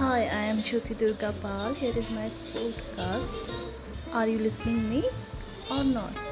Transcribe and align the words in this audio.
Hi, 0.00 0.20
I 0.20 0.44
am 0.50 0.62
Jyoti 0.62 0.96
Durga 0.96 1.34
Pal. 1.42 1.74
Here 1.74 1.92
is 1.94 2.10
my 2.10 2.30
podcast. 2.54 3.34
Are 4.14 4.26
you 4.26 4.38
listening 4.38 4.88
me 4.88 5.04
or 5.70 5.84
not? 5.84 6.29